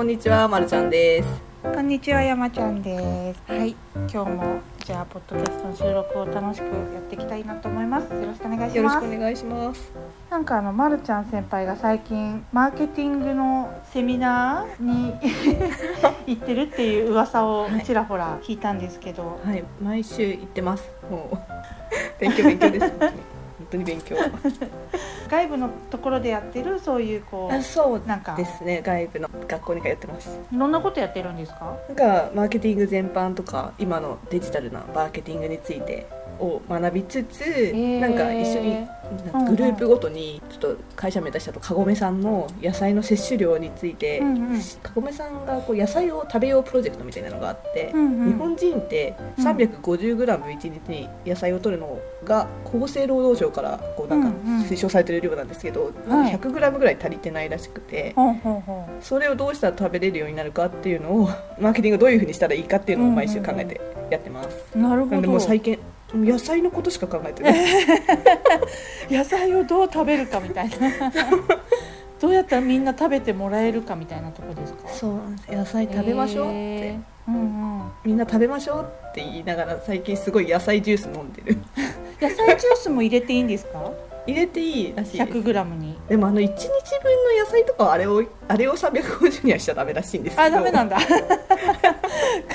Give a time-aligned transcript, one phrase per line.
[0.00, 1.28] こんにちは、まるちゃんです。
[1.62, 3.42] こんにちは、山ちゃんです。
[3.46, 3.76] はい、
[4.10, 8.04] 今日もじゃあポッドキャストの収録を楽しくやっていきたいなと思います。
[8.14, 9.06] よろしくお願いしよろします。
[9.06, 9.92] くお願いします。
[10.30, 15.12] なんかあのまるちゃん先輩が最近マーケティングのセミナーに
[16.26, 20.90] 行ってるっていう噂をはいちらほら聞いたんですけど、はい、毎週行ってます。
[21.10, 21.36] もう
[22.18, 22.92] 勉強勉強です。
[23.70, 24.16] 本当に勉強。
[25.30, 28.82] 外部のところでやってるそういうこあ、そううなんかですね。
[28.84, 30.40] 外部の学校に通ってます。
[30.52, 31.76] いろんなことやってるんですか？
[31.88, 36.06] なんかマーケティング全般とか今のデジタルなマーケティングについて
[36.40, 38.86] を学びつつ、ーなんか一緒に
[39.50, 54.62] グループごとにちょっと会社名出したとかごめさんの野菜の摂取量について、うんうんかごめさんがこう野菜を食べようプロジェクトみたいなのがあって、うんうん日本人ってうん 350g1 日に野菜を摂るのが厚生労働省からこうなんかうんうん。
[54.62, 56.34] 推奨されてる量なんですけど、はい。
[56.36, 58.12] 100g ぐらい足りてないらしくて。
[58.16, 61.28] ほうほうほそれをどうしたら食べれるようになるかっていうのを
[61.60, 64.78] マーケティングをどういうふうにしたらいいかっていうのを毎週考えてやってます、う。
[64.78, 65.44] なるほなんでもうど。
[65.44, 65.78] 最近
[66.14, 67.54] 野菜のことしか考えてない。
[69.10, 70.76] 野菜をどう食べるかみたいな。
[72.20, 74.88] どうやったらみんな食べてもらえるかみたいなとこですか？
[74.88, 77.10] そう野菜食べましょうって、へー。
[77.28, 77.38] うんう
[77.84, 81.58] ん、みんな食べましょうって言いながら最近すごい野菜ジュース飲んでる
[82.20, 83.90] 野菜ジュースも入れていいんですか？
[84.26, 85.38] 入れていいらしいです。
[85.38, 85.98] 100g に。
[86.08, 90.46] でもあの1日分の野菜とかはあれをあれを350にはしちゃダメらしいんですけど。
[90.46, 90.98] あダメなんだ。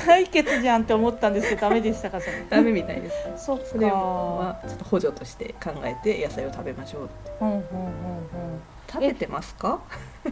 [0.05, 2.45] 解決じゃんって思ったんですけどダメでしたかそれ？
[2.49, 3.45] ダメみたいです。
[3.45, 7.31] そそれはちょっと補助として考えて野菜を食べましょうって。
[7.41, 7.63] うんうんうんうん
[8.95, 9.81] 食べてますか？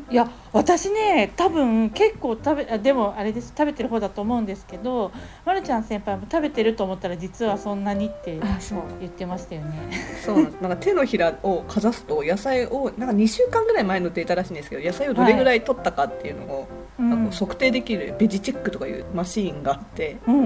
[0.10, 5.12] いや私ね多分結構食べあでもあれです食べてる方だと思うんですけど
[5.46, 8.80] まるちゃん先輩も食べてると思ったら実はそんなにってあそう。
[9.00, 9.92] 言ってましたよね。
[10.26, 10.42] そう。
[10.62, 20.18] なんか手のひらをかざすと野菜をなんか2週間ぐらい前のデータらしいんですけど野菜をどれぐらい取ったかっていうのを、うんなんか測定できるベジチェックとかいうマシーンがあって。
[20.28, 20.42] うんう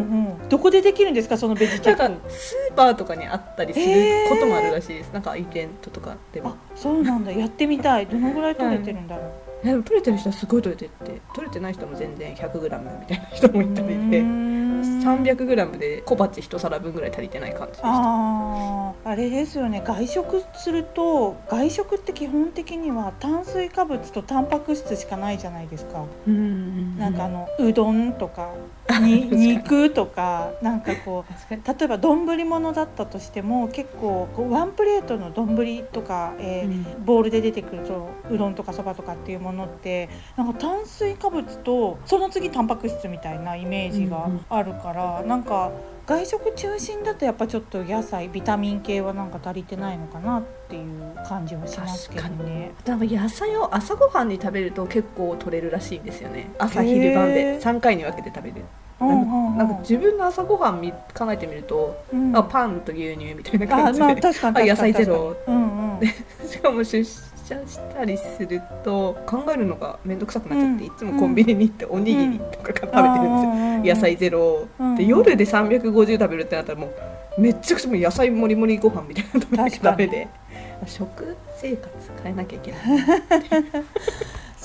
[0.45, 0.49] ん。
[0.49, 2.01] どこでできるんですかそのベジチェック？
[2.01, 6.51] なんかスーパーとかにあったりすることもあるらしいです、なんかイベントとかでも。
[6.51, 7.33] あそうなんだ。
[7.33, 9.67] やってみたいどのぐらい取れてるんだろう、い。
[9.67, 14.57] やでも取れてる人はすごい取れてって取れてない人も全然 100g みたいな人もいたりでうーん。
[14.77, 17.87] 300g で小鉢一皿分ぐらい足りてない感じでした。
[17.87, 19.09] あー。
[19.09, 19.81] あれですよね。
[19.85, 26.97] 外食すると外食って基本的には炭水化物とタンパク質しかないじゃないですか、うん。
[26.97, 28.51] なんかあのうどんとか
[29.01, 37.05] に 肉とかなんかこう例えば丼物だったとしても結構こうワンプレートの丼とか、えーうん。
[37.05, 45.71] ボウルで出てくるとうどんとかそばとかっていうものってなんか炭水化物とその次タンパク質みたいなイメージがあるから、なんか
[46.07, 52.71] 外食中心だとやっぱちょっと野菜ビタミン系はなんか足りてないのかなっていう感じはしますけどね。
[52.85, 56.49] なんか野菜を朝ごはんに食べると結構取れるらしいんですよね。
[56.57, 57.59] 朝昼晩へで。
[57.59, 58.63] ー3回に分けて食べる。
[58.99, 62.35] なんか自分の朝ごはんみ考えてみると、うん。
[62.35, 65.35] あパンと牛乳みたいなあ感じで、まあ野菜ゼロ。
[65.45, 66.07] うんうん。
[66.47, 67.03] しかも出
[67.47, 70.93] 社したりすると考えるのが面倒くさくなっちゃって、うん。
[70.93, 74.95] いつもコンビニに行っておにぎりとか食べてるんですよ、うん野菜ゼロ、うん。
[74.95, 76.87] で夜で350食べるってなったらも
[77.37, 80.27] うめっちゃくちゃもう野菜もりもりご飯みたいなの食べなきゃダメで
[80.85, 81.89] 食生活
[82.23, 82.81] 変えなきゃいけない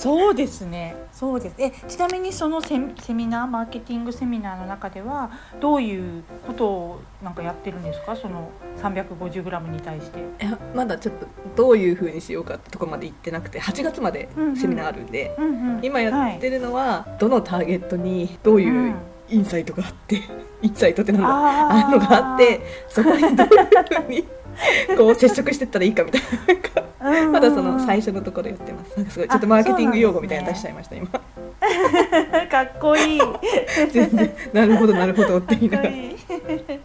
[0.03, 0.95] そうですね。
[1.13, 1.55] そうです。
[1.57, 5.31] えちなみにそのセミセミナーマーケティングセミナーの中では
[5.61, 8.13] どういうことをなんかやってるんですか？
[8.15, 8.49] その
[8.81, 10.19] 350g に対して。
[10.19, 14.27] いやまだちょっとどういうふうにしようかってとこまで行ってなくて8月まで
[14.59, 18.63] セミナーあるんで、うんうん今やってるのは、どのターゲットにどうはい。
[18.65, 18.95] いう
[19.29, 20.21] インサイトがあって、
[20.61, 21.27] インサイトってなんだ？
[21.29, 21.87] あー。
[21.87, 23.35] あのがあってそこにどういう
[24.03, 24.23] ふうに
[24.97, 26.83] こう接触していったらいいかみたいな
[27.31, 28.95] まだその最初のところやってます。
[28.97, 31.07] なんかすごいちょっとマーケティング用語みたいなの出しちゃいました今。
[32.49, 33.19] かっこいい。
[33.19, 33.39] か
[33.91, 34.33] 全然。
[34.53, 35.89] なるほどなるほどって言いながら。
[35.89, 36.03] っこい
[36.75, 36.79] い。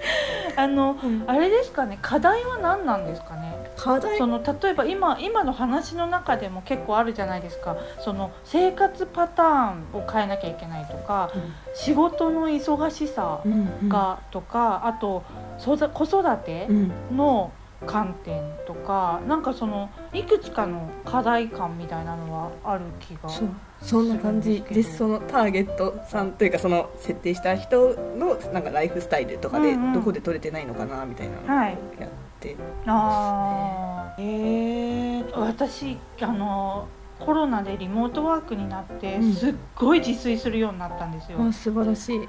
[0.56, 1.98] あの、あれですかね。
[2.02, 3.56] 課題は何なんですかね？
[3.76, 4.18] 課題？
[4.18, 7.76] その例えば今今の話の中でも結構あるじゃないですか。
[8.00, 11.30] その生活パターンを変えなきゃいけないとか
[11.74, 13.52] 仕事の忙しさうん
[13.82, 13.88] うん。
[13.88, 15.22] がとか、あと
[15.62, 16.92] 子育てうん。
[17.16, 17.52] の
[17.86, 23.48] 観点とかなんかそのいくつかの課題感みたいなのはある気がそう
[23.80, 24.60] そんな感じ。
[24.62, 29.92] ですそのターゲットさんというかその設定した人のなんかライフスタイルとかでうんうん。
[29.92, 31.78] どこで取れてないのかなみたいなのをはい。
[32.00, 32.10] やっ
[32.40, 34.22] て、あー。
[34.22, 39.32] えー、私あのコロナでリモートワークになってうん。
[39.32, 41.38] すっごい自炊するようになったんですよ。
[41.40, 42.20] あ素晴らしい。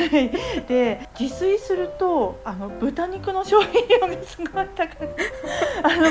[0.68, 5.08] で自炊するとあの豚肉の消費量がすごい高く
[5.82, 6.08] あの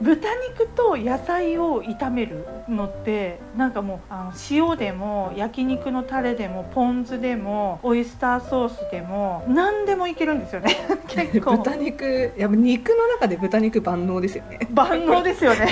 [0.00, 10.76] 豚肉と野菜を炒めるのってなんかもうあの塩でも焼肉のタレでもポン酢でもオイスターソースでも何でもいけるんですよね。
[11.08, 11.56] 結構。
[11.56, 14.58] 豚肉やっぱ肉の中で豚肉万能ですよね。
[14.70, 15.68] 万能ですよね。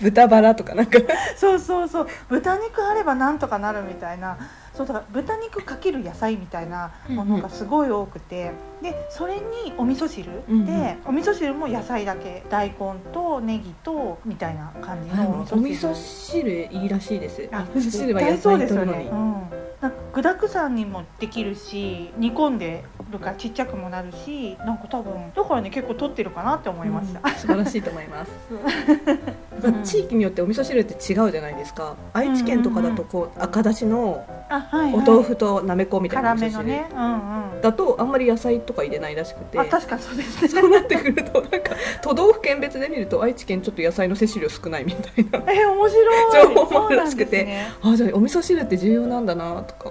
[0.00, 0.98] 豚バラとか なんか。
[1.36, 2.08] そうそうそう。
[2.28, 4.38] 豚肉あればなんとかなるみたいな。
[4.74, 10.98] そうだから豚肉かける野菜みたいなものがすごい多くて、でそれにお味噌汁で、うんうん。
[11.06, 12.44] お味噌汁も野菜だけ。
[12.48, 12.74] 大根
[13.12, 16.66] とネギとみたいな感じのお味噌汁。
[16.72, 17.48] いいらしいです。
[17.52, 28.32] あお味噌汁は野菜とるのに、ですよね、うん、なんか具だくさんにもできるし煮込んでるからちっちゃくもなるしなんか多分だからね結構取ってるかなって思いました、うん素晴らしいと思います。
[29.64, 29.70] う。
[29.70, 31.96] ん地域によってお味噌汁って違うじゃないですか。
[32.12, 37.60] 愛知県とかだとこう赤だしのおはい、豆腐となめこみたいな辛お味噌ねうんうん。
[37.62, 39.58] だとあんまり野菜とか入れないらしくて。
[39.58, 40.48] あ確かにそうですね。
[40.48, 41.58] そうなってくるとなんか
[42.02, 45.52] 都道府県別で見ると愛知県ちょっと野菜の摂取量少ないみたいな。
[45.52, 46.44] え面白い。
[46.44, 47.44] 情報もあるらしくて。
[47.44, 47.72] ね。
[47.82, 49.90] あじゃあお味噌汁って重要なんだなとか。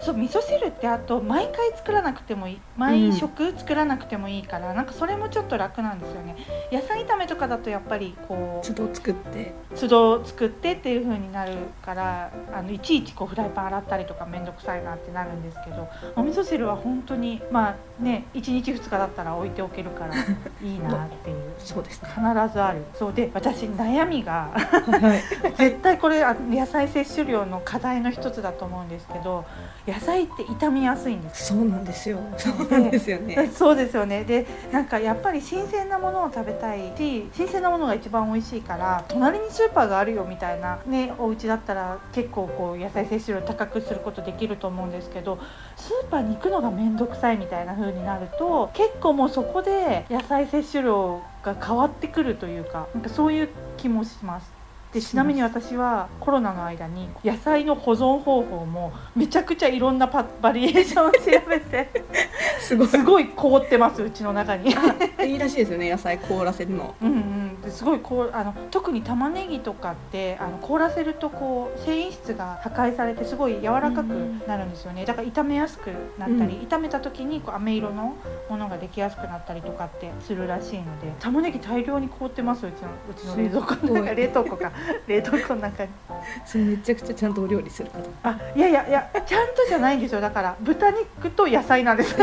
[0.00, 2.60] そう味噌汁ってあと毎回作らなくてもいい。
[2.76, 6.36] 毎食作らなくてもいいから、なんかそれもちょっと楽なんですよね。
[6.72, 9.52] 野菜炒めとかだとやっぱりこ都度作って。
[9.74, 11.52] う都度作ってっていう風になる
[11.82, 21.38] からあのいちいちこうフライパン洗ったりとか面倒くさいなってなるんですけどお味噌汁は本当にまあね1日2日だったら置いておけるからいいなっていう。
[21.58, 22.08] そうですね。
[22.08, 22.22] 必
[22.52, 22.84] ずある。
[22.94, 25.22] そうで私悩みがはい。
[25.56, 29.44] 絶対これあ野菜摂取量の課題の一つだと思うんですけど
[29.86, 32.18] 野菜って傷みやすいんですそうなんですよ。
[32.36, 33.48] そうなんですよね。
[33.52, 34.24] そうですよね。
[34.24, 45.38] でなんかやっぱり新鮮なものを食べたいし新鮮なものが一番美味しいから隣にスーパーがあるよみたいなねお家だったら結構こう野菜摂取量高くすることできると思うんですけど
[45.76, 54.57] スーパーに行くのが面倒くさいみたいな風になると結構もうそこで野菜摂取量が変わってくるというかなんかそういう気もします。
[54.92, 61.18] でちなみに私はコロナの間に野菜の保存方法もめちゃくちゃいろんなパバリエーションを調
[61.48, 62.04] べて
[62.60, 62.88] すごい。
[62.88, 64.70] すごい凍ってますうちの中に。
[65.24, 66.94] いいらしいですよね野菜凍らせるの。
[67.02, 74.08] うんうん、ですごいこうあの特に玉ねぎとかってあの凍らせるとこう繊維質が破壊されてすごい柔らかく
[74.46, 75.04] なるんですよね。
[75.04, 75.88] だから炒めやすく
[76.18, 78.16] なったり、う炒めた時にこう飴色の
[78.48, 84.72] ものができやすくなったりとかってするらしいので玉ねぎ大量に凍ってますうちのうちの冷蔵庫の冷凍庫か
[85.06, 85.90] 冷凍庫の中に。
[86.44, 90.20] それめちゃくちゃちゃんとお料理する方あいやいやいやちゃんとじゃないんですよ。
[90.20, 92.14] だから豚肉と野菜なんです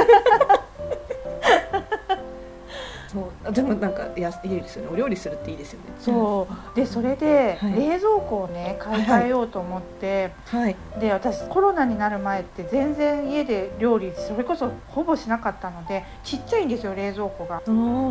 [3.16, 3.54] そう。
[3.54, 4.90] でもなんかやいいですよね。
[4.92, 5.86] お料理するっていいですよね。
[6.00, 6.76] そう。
[6.76, 7.74] でそれではい。
[7.74, 10.76] 冷蔵庫をね買い替えようと思って、はい。
[11.00, 17.62] で私コロナになる前って全然家で料理それこそほぼしなかったのでちっちゃいんですよ冷蔵庫が。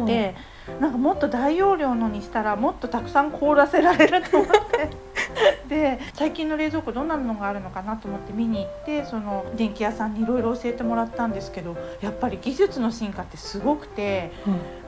[0.07, 0.35] でで
[0.81, 4.89] なんかもっと大容量のにしたらもっとたくさん凍らせられると思って
[5.69, 14.33] で最近の冷蔵庫どんなのがあるのかなと思って見に行ってその電気屋さんにいろいろ教えてもらったんですけどやっぱり技術の進化ってすごくて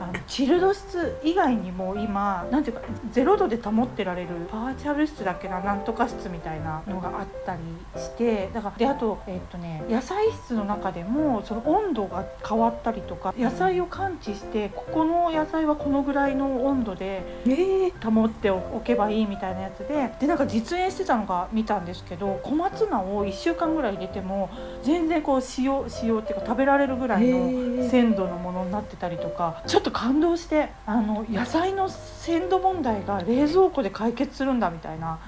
[0.00, 2.82] あのチルド室以外にも今なんていうか
[3.12, 7.60] 0度で保ってられるバーチャル室だっけななんとか室みたいなのがあったり
[8.00, 24.50] してだからであと,、えっとね、野菜室の中でもその温度が変わったりとか野菜を感知してここの野菜はこのぐらいの温度でえー、保っておけばいいみたいなやつででなんか実演してたのが見たんですけど小松菜を1週間ぐらい入れても
[24.82, 27.90] 全然こう塩塩っていうか食べられるぐらいへのー。
[27.90, 35.18] 鮮度のものになってたりとかちょっと感動してあの野菜の鮮度問題が冷蔵庫で解決するんだみたいな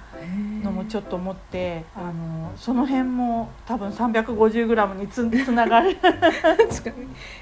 [0.63, 5.97] のもちょっと思ってあのその辺も多分 350g につ つながる。
[5.97, 6.91] 確か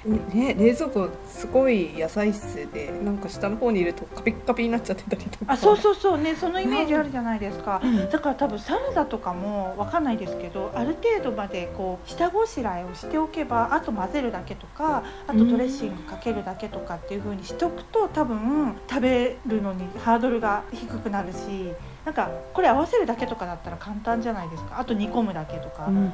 [0.05, 0.47] に。
[0.47, 5.53] ね冷蔵庫すごい野菜室でなんか下の方にいるとカピッカピになっちゃってたりとか。
[5.53, 7.81] あそうそうそうねそのイメージあるじゃないですか。
[7.83, 21.73] うんだから多分サラダとかもわかんないですけどある程度までこう下ごしらえをしておけばあと混ぜるだけとかあとドレッシングかけるだけとかっていう風にしておくと多分食べるのにハードルが低くなるし
[22.07, 24.79] なんかこれ合わせるだけとかだったら簡単じゃないですか。
[24.79, 25.87] あと煮込むだけとか。
[25.87, 26.13] うん。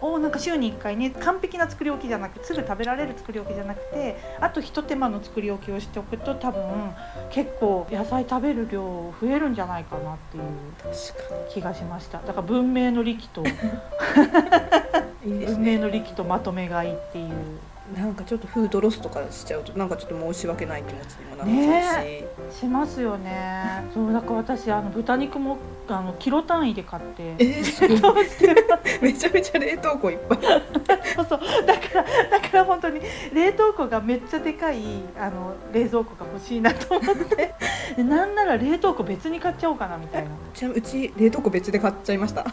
[0.00, 6.62] をなんか週に1回ね完璧な作り置きじゃなくてすぐ食べられる作り置きじゃなくてあとひと手間の作り置きをしておくと多分
[7.30, 8.82] 結構野菜食べる量
[9.20, 10.42] 増えるんじゃないかなっていう
[11.50, 12.18] 気がしました。
[12.18, 13.42] だから文明の利器と
[15.26, 15.76] 文ね。
[15.76, 17.32] 明の利器とまとめ買いっていう
[17.96, 23.84] なんかちょっとフードロスとかしちゃうとなんかちょっと申し訳ない気持ちにもなっちゃうし、しますよね。
[23.92, 25.58] そうだから私あの豚肉も
[25.88, 27.22] あのキロ単位で買って。
[27.22, 30.38] えー、めちゃめちゃ冷凍庫いっぱい。
[31.14, 31.40] そうそう。
[31.66, 33.00] だからだから本当に
[33.32, 34.80] 冷凍庫がめっちゃでかい
[35.18, 37.54] あの冷蔵庫が欲しいなと思って。
[37.96, 40.30] でなんなら冷凍庫別に買っちゃおうかなみたいな。
[40.54, 42.44] ちなみにうち冷凍庫別で買っちゃいました。
[42.44, 42.48] そ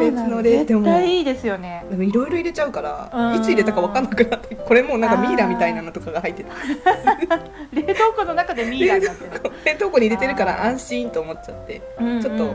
[0.00, 1.84] 別の冷絶対いいですよね。
[1.90, 3.40] でもいろいろ入れちゃうからうん。
[3.40, 6.54] いつ入れたか分かんなくなってこれもうなんかミイラみたいなのとかが入ってた。
[7.72, 9.52] 冷凍庫の中でミイラ冷になってる。
[9.64, 12.54] 冷凍庫に入れてるから安心と思っちゃってうんちょっと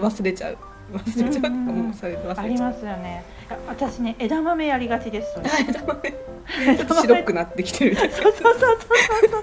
[0.00, 0.56] 忘れちゃう。
[0.92, 3.24] 忘れちゃうとかもうそれ忘れちゃうありますよね。
[3.68, 5.38] 私ね枝豆やりがちです。
[5.68, 6.14] 枝豆
[6.46, 8.66] 白くなってきてるそうそうそうそうそ
[9.38, 9.40] う。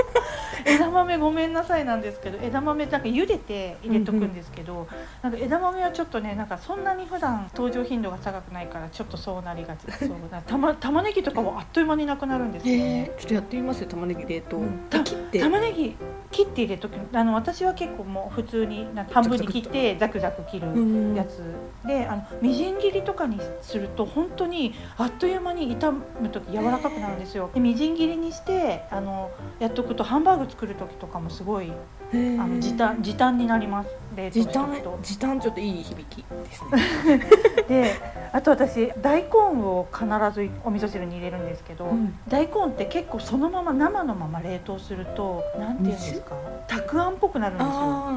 [0.65, 4.85] 枝豆ごめんなさいなんですけど枝豆なんか茹でて入れとくんですけど、
[5.21, 9.89] なんか枝豆はちょっとねなんかそんなに普段登場頻度が高くないからちょっとそうなりがち。
[9.97, 10.41] そうな。
[10.41, 12.75] 玉玉ねぎとかはあっという間になくなるんですよ。
[12.75, 13.17] ねえ。
[13.17, 14.79] ーちょっとやってみますよ玉ねぎ冷凍、うん。
[14.89, 15.39] た切って。
[15.39, 15.95] 玉ねぎ
[16.31, 16.95] 切って入れとく。
[17.13, 20.79] あの私は結構もう普通になんか半分に切ってザクザク切るう
[21.13, 21.15] ん。
[21.15, 21.41] やつ
[21.87, 27.49] であのみじん切りとかにすると本当にあっという間に炒む時柔らかくなるんですよ。
[27.53, 33.89] でみじん切りにしてあのやっとくとハンバーグ作る時とかもすごいあの時短時短になります。
[34.15, 34.69] 冷凍時短
[35.03, 36.63] 時短ちょっといい響きです
[37.05, 37.19] ね、
[37.69, 37.91] で
[38.33, 39.29] あと私大根
[39.61, 42.17] を必ずお味噌汁に入れるんですけど、うん。
[42.27, 46.35] 大根って結構そのまま生のまま冷凍するとなんていうんですか？
[46.67, 47.71] たくあんっぽくなるんですよ。
[47.73, 48.11] あ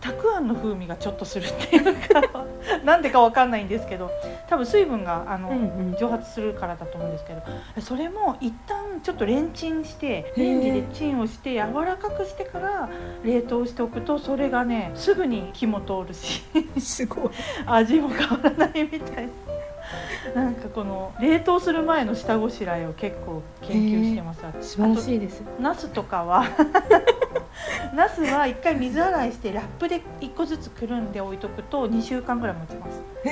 [0.00, 2.44] たくあんの風味がちょっとするっていうか
[2.84, 4.10] なんでかわかんないんですけど
[4.48, 5.96] 多分水分があの、あうんうん。
[5.98, 7.42] 蒸発するからだと思うんですけど
[7.80, 12.88] それも一旦ちょっとレンチンしてレンジでチンをして柔らかくしてから
[13.24, 16.42] 冷凍しておくとそれがねすぐに火も通るし
[16.80, 17.30] すごい。
[17.66, 19.32] 味も変わらないみたいな。
[20.34, 24.40] なんかこの冷凍する前の下ごしらえを結構研究してます。
[24.60, 25.42] 素晴らしいです。
[25.58, 26.44] ナスとかは
[27.94, 33.02] ナスは一回水洗いしてラップで一個ずつくるんで置いとくと2週間ぐらい持ちます。
[33.24, 33.30] へ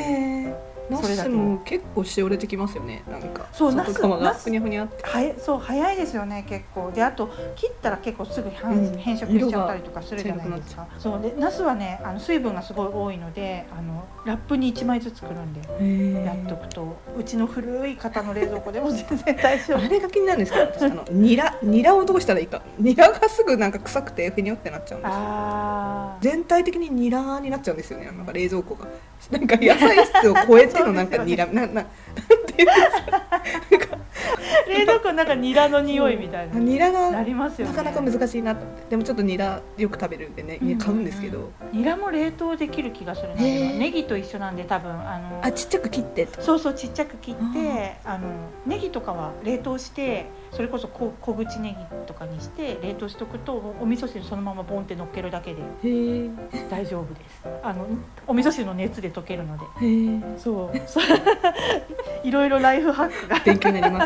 [0.48, 0.65] え
[1.02, 3.46] スも結構しおれてきますよねなんか。
[3.52, 5.02] そうナスがふにゃふにゃって。
[5.04, 6.90] はやそう早いですよね結構。
[6.92, 8.96] であと切ったら結構すぐ変,、うん。
[8.98, 11.22] 変色しちゃったりとかするじゃないです色かそう。
[11.22, 16.96] でナスはねあの水分がすごい多いのであのラップに1枚ずつくるんでへやっとくと。
[17.18, 19.78] うちの古い方の冷蔵庫でも全然大丈夫。
[19.78, 22.62] あれが気になるんですけど私あのニラニラをどうしたらいいか。
[22.78, 26.32] ニラがすぐなんか臭くてふにょってなっちゃうんですよ。
[26.34, 28.86] 全体的にニラになっちゃうんですよねなんか冷蔵庫が。
[29.30, 31.86] なんか野菜室を超えてのなんかにら、なななん
[32.46, 33.98] ていうんですか
[34.68, 36.58] 冷蔵庫の中ニラの匂いみたいな。
[36.58, 37.76] ニラながりますよね。
[37.76, 38.56] なかなか難しいな
[38.88, 43.78] でもちょっとニラよく食べるんでね買うんですけど、ニラも冷凍できる気がするなへー。
[43.78, 46.26] ネギと一緒なんで多分あのあちっちゃく切って？
[46.26, 48.28] とそうそうちっちゃく切ってあの
[48.66, 55.60] ネギとかは冷凍してそれこそ小小口ネギとかにして冷凍しとくとお味噌汁そのままボンって乗っけるだけで
[56.70, 57.42] 大丈夫です。
[57.62, 57.86] あの
[58.26, 59.64] お味噌汁の熱で溶けるので。
[60.38, 61.04] そうそう。
[62.24, 63.36] いろいろライフハックが。
[63.44, 64.05] 勉強になりま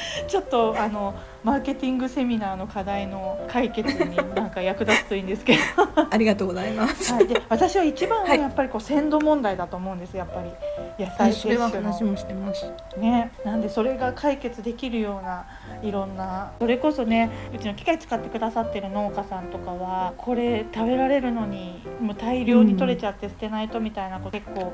[0.28, 5.58] ちょっとあのマーケティングセミナーの課題の解決になんか役立つといいんですけど。
[6.10, 7.12] ありがとうございます。
[7.12, 8.40] はい、で私は一番ははい。
[8.40, 11.68] やっぱりこう鮮度問題だと思うんですやっぱり野菜摂取の。
[11.68, 12.70] 話もしてます。
[12.98, 15.46] ねなんでそれが解決できるような
[15.82, 24.72] いろんなそれこそねうちの機械使ってくださってる農家さんとかはこれ食べられるのにもう大量に取れちゃって捨てないとみたいなこと結構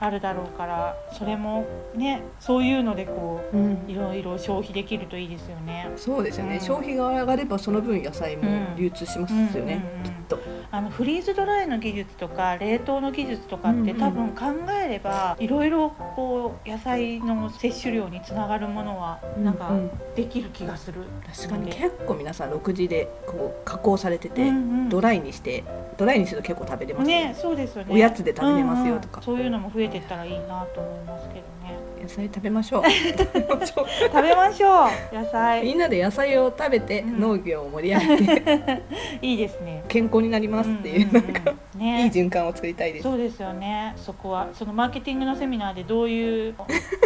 [0.00, 3.72] あるだろうからそれもねそういうのでこうん。
[3.86, 5.90] ういろいろ消費できるといいですよね。
[5.96, 6.60] そうですよね、うん。
[6.60, 8.42] 消費が上がればその分野菜も
[8.76, 10.38] 流通しますよね、きっと。
[10.70, 14.44] あのフリーズドライの技術とか冷凍の技術とかって多分考
[14.84, 19.70] えればいろいろこう野菜の摂取量につながるものはなんか
[20.14, 21.00] できる気がする。
[21.34, 21.72] 確かに。
[21.72, 24.50] 結構皆さん6時でこう加工されてて、うんう
[24.86, 24.88] ん。
[24.88, 25.64] ドライにして
[25.96, 27.92] ドライにすると結構食べれますよね、そうですよね。
[27.92, 29.20] おやつで食べれますよとか。
[29.26, 29.38] うんうん。
[29.38, 31.77] そういうのも増えてったらいいなと思いますけどね。
[32.08, 32.82] 野菜食べましょう。
[32.88, 35.14] 食べましょう。
[35.14, 35.62] 野菜。
[35.62, 37.20] みんなで野菜を食べてうん。
[37.20, 38.82] 農業を盛り上げて。
[39.20, 39.84] いいですね。
[39.88, 41.32] 健康になりますっていううんうんうん。
[41.34, 42.04] なんかね。
[42.04, 43.02] いい循環を作りたいです。
[43.02, 43.92] そうですよね。
[43.96, 44.48] そこは。
[44.54, 46.54] そのマーケティングのセミナーでどういう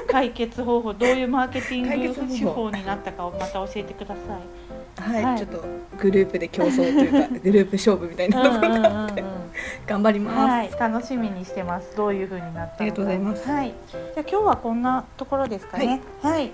[0.09, 2.71] 解決方法、どういうマーケティング手法。
[2.71, 5.13] になったかをまた教えてください。
[5.13, 5.39] はい、はい。
[5.39, 5.65] ちょっと
[5.99, 9.25] グループで競争というかグループ勝負みたいなところがあって
[9.87, 11.97] 頑張ります、はい、楽しみにしてます。
[11.97, 12.83] どういう風になった。
[12.83, 13.75] ありがとうございますはい。
[13.91, 16.01] じゃあ今日はこんなところですかね。
[16.23, 16.51] はい。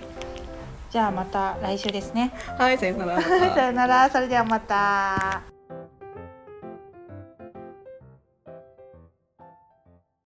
[0.91, 2.33] じゃあまた来週ですね。
[2.57, 4.11] はい、さよなら さよなら。
[4.11, 5.58] それではまた。